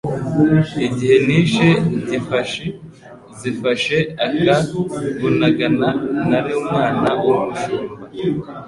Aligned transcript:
igihe 0.87 1.15
nishe 1.25 1.67
Gifashi 2.09 2.65
zifashe 3.39 3.97
aka 4.27 4.57
Bunagana, 5.19 5.89
nari 6.29 6.51
umwana 6.61 7.09
w'umushumba 7.23 7.93